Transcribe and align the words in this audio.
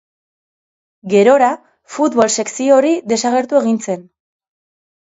Gerora, 1.15 1.51
futbol 1.97 2.33
sekzio 2.39 2.81
hori 2.81 2.97
desagertu 3.15 3.63
egin 3.63 3.81
zen. 3.89 4.07